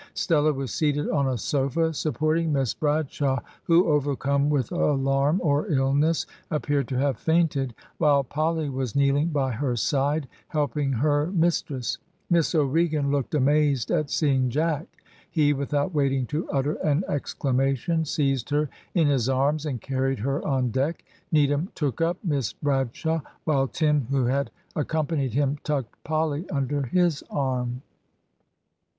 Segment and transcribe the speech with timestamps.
[0.15, 6.25] Stella was seated on a sofa, supporting Miss Bradshaw, who, overcome with alarm or illness,
[6.49, 11.99] appeared to have fainted, while Polly was kneeling by her side, helping her mistress.
[12.31, 14.87] Miss O'Regan looked amazed at seeing Jack.
[15.29, 20.43] He, without waiting to utter an exclamation, seized her in his arms, and carried her
[20.47, 21.05] on deck.
[21.31, 27.21] Needham took up Miss Bradshaw, while Tim, who had accompanied him, tucked Polly under his
[27.29, 27.83] arm.